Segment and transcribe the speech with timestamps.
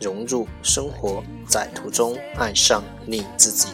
[0.00, 3.68] 融入生活，在途中爱上你自己。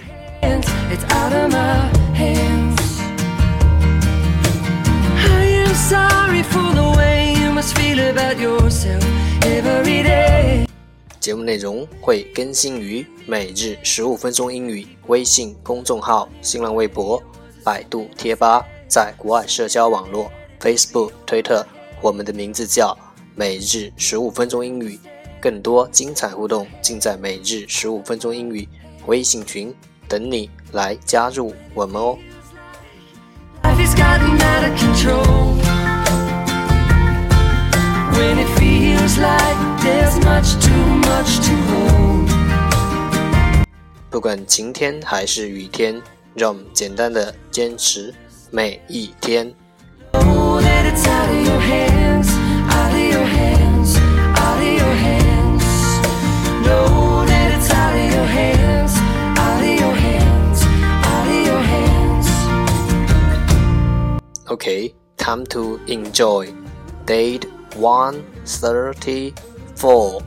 [11.20, 17.22] 节目内容会更新于每日十五分钟英语微信公众号、新浪微博、
[17.62, 20.30] 百度贴吧，在国外社交网络
[20.60, 21.64] Facebook、推特，
[22.00, 22.96] 我们的名字叫
[23.36, 24.98] 每日十五分钟英语。
[25.42, 28.68] 更多精彩互动尽在每日十五分钟英语
[29.06, 29.74] 微信群，
[30.06, 32.16] 等你来加入我们哦。
[44.08, 46.00] 不管晴天还是雨天，
[46.36, 48.14] 让我们简单的坚持
[48.52, 49.52] 每一天。
[65.21, 66.53] Okay, time to enjoy.
[67.05, 70.21] Date 134.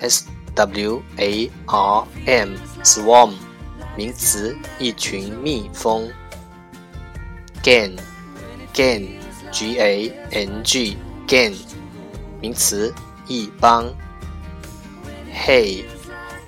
[0.00, 3.32] S W A R M swarm
[3.96, 6.10] 名词一群蜜蜂
[7.62, 7.98] ，gang
[8.72, 9.08] gang
[9.50, 10.96] G A N G
[11.26, 11.56] gang
[12.40, 12.94] 名词
[13.26, 13.92] 一帮
[15.34, 15.84] ，hay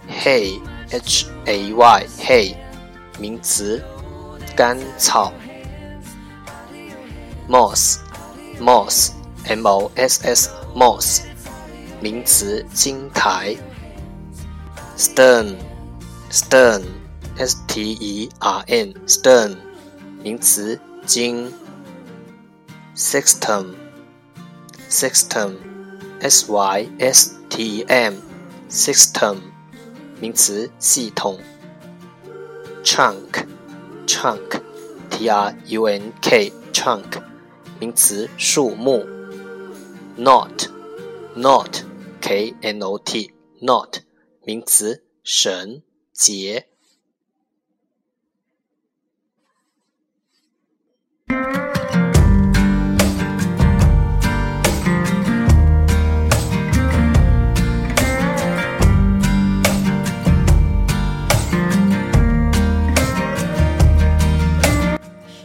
[0.08, 2.56] hay H A Y hay
[3.18, 3.82] 名词。
[4.56, 5.32] 干草
[7.48, 11.22] ，moss，moss，m o s s，moss，
[12.00, 13.56] 名词，金台
[14.96, 19.56] ，stern，stern，s t e r n，stern，
[20.22, 21.52] 名词，金
[22.96, 23.74] System,
[24.88, 25.56] system,
[26.20, 28.14] s y s t e m,
[28.70, 29.38] system,
[30.20, 31.40] 名词，系统
[32.84, 33.44] trunk
[34.06, 34.60] trunk，trunk。
[37.84, 39.04] 名词，树木。
[40.16, 40.94] ，not，not，k
[42.62, 43.98] n o t，not，
[44.46, 45.82] 名词，绳
[46.14, 46.66] 结。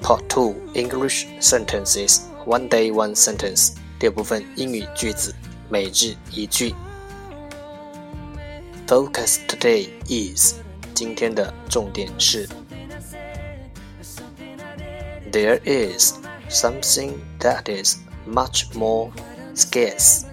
[0.01, 5.34] Part Two English Sentences One Day One Sentence 第二部分英语句子
[5.68, 6.74] 每日一句。
[8.86, 10.56] Focus today is
[10.94, 12.48] 今天的重点是
[15.32, 16.14] There is
[16.48, 17.96] something that is
[18.26, 19.10] much more
[19.54, 20.24] scarce,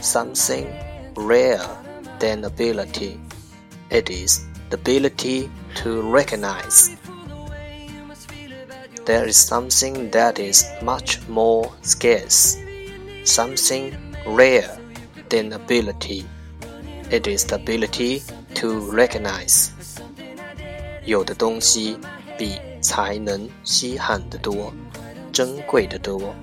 [0.00, 0.66] something
[1.14, 1.60] rare
[2.20, 3.18] than ability.
[3.90, 5.50] It is the ability
[5.82, 6.96] to recognize
[9.04, 12.56] there is something that is much more scarce,
[13.24, 13.92] something
[14.26, 14.78] rare
[15.28, 16.24] than ability.
[17.10, 18.22] It is the ability
[18.56, 19.70] to recognize.
[21.04, 21.96] 有的东西
[22.36, 24.72] 比才能稀罕得多，
[25.32, 26.34] 珍贵的多，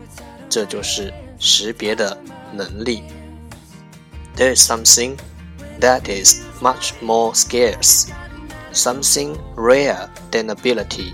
[0.49, 2.17] 这就是识别的
[2.51, 3.03] 能力。
[4.35, 5.17] There is something
[5.79, 8.07] that is much more scarce,
[8.73, 11.13] something rare than ability.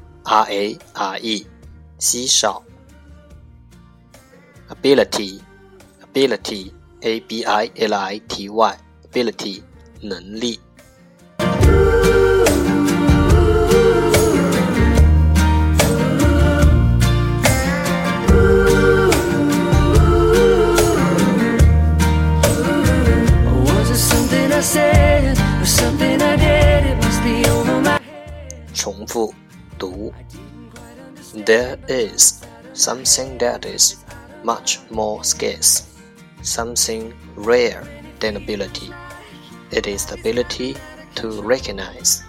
[0.23, 1.45] r a r e
[1.97, 2.63] 稀少
[4.69, 5.39] ，ability
[6.13, 6.71] ability
[7.01, 8.77] a b i l i t y
[9.11, 9.63] ability
[10.01, 10.59] 能力。
[31.51, 32.39] There is
[32.71, 34.05] something that is
[34.41, 35.99] much more scarce,
[36.43, 37.83] something rare
[38.21, 38.89] than ability.
[39.69, 40.77] It is the ability
[41.15, 42.23] to recognize.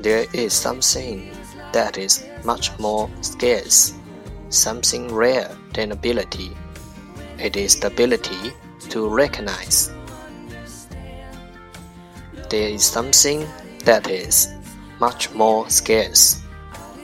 [0.00, 1.30] There is something
[1.74, 3.92] that is much more scarce,
[4.48, 6.56] something rare than ability.
[7.38, 8.54] It is the ability
[8.88, 9.92] to recognize.
[12.48, 13.46] There is something
[13.84, 14.48] that is
[15.00, 16.41] much more scarce,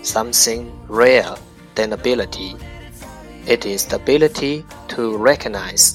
[0.03, 1.37] something rare
[1.75, 2.57] than ability.
[3.47, 5.95] It is the ability to recognize.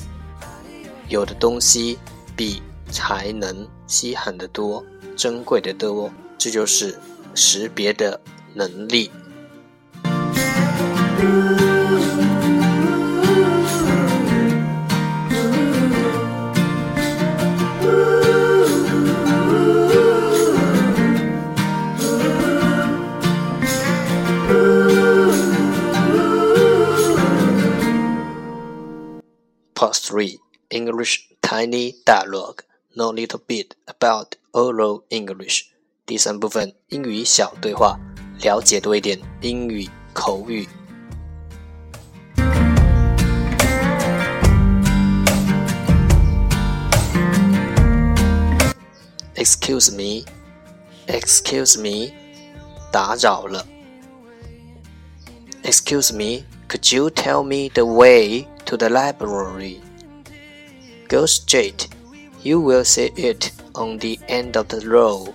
[1.07, 1.97] 有的东西
[2.35, 4.83] 比才能稀罕的多，
[5.15, 6.97] 珍贵的多，这就是
[7.35, 8.19] 识别的
[8.53, 9.11] 能力。
[29.92, 30.38] 3
[30.70, 32.62] English Tiny Dialogue
[32.96, 35.66] Know a little bit about oral English
[36.04, 37.98] 第三部分英语小对话，
[38.40, 40.66] 了解多一点英语口语。
[49.36, 50.24] Excuse me,
[51.06, 52.12] excuse me，
[52.90, 53.64] 打扰了。
[55.62, 59.80] Excuse me, could you tell me the way to the library?
[61.08, 61.88] Go straight.
[62.42, 65.34] You will see it on the end of the road.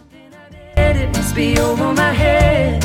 [0.78, 2.84] It must be over my head.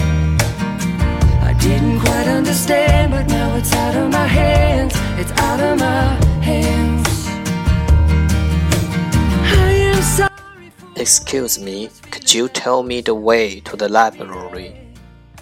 [1.43, 4.95] I didn't quite understand, but now it's out of my hands.
[5.19, 7.07] It's out of my hands.
[10.97, 14.73] Excuse me, could you tell me the way to the library?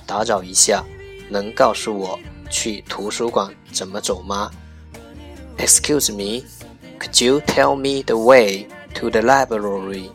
[0.06, 0.84] 打扰一下，
[1.28, 2.18] 能告诉我
[2.50, 4.50] 去图书馆怎么走吗
[5.58, 6.44] ？Excuse me,
[6.98, 10.10] could you tell me the way to the library?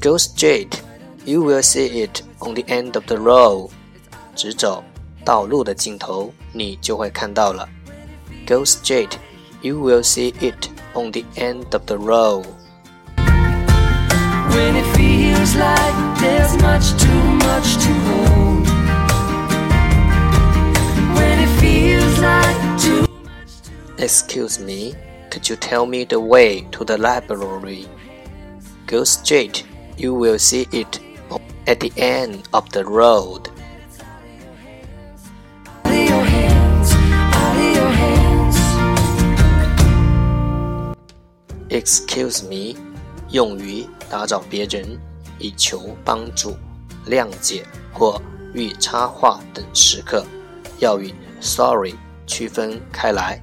[0.00, 0.82] Go straight.
[1.24, 3.70] You will see it on the end of the road.
[4.34, 4.82] 直走，
[5.24, 7.68] 道路的尽头，你就会看到了。
[8.46, 9.12] Go straight.
[9.60, 12.46] You will see it on the end of the road.
[14.50, 16.91] When it feels like there's much too much
[24.02, 24.94] Excuse me,
[25.30, 27.86] could you tell me the way to the library?
[28.86, 29.64] Go straight,
[29.96, 31.00] you will see it
[31.66, 33.50] at the end of the road.
[41.70, 42.76] Excuse me，
[43.30, 44.98] 用于打扰别人，
[45.38, 46.56] 以求帮助、
[47.06, 47.62] 谅解
[47.92, 48.20] 或
[48.54, 50.24] 欲插话等时刻，
[50.78, 51.94] 要与 sorry
[52.26, 53.42] 区分开来。